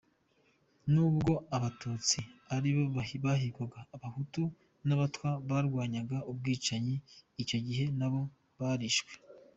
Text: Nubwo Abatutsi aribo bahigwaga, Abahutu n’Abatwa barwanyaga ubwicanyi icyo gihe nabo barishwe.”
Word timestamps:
Nubwo 0.93 1.31
Abatutsi 1.55 2.19
aribo 2.55 2.83
bahigwaga, 3.27 3.79
Abahutu 3.95 4.43
n’Abatwa 4.87 5.29
barwanyaga 5.47 6.17
ubwicanyi 6.31 6.95
icyo 7.41 7.57
gihe 7.67 7.85
nabo 7.99 8.21
barishwe.” 8.59 9.13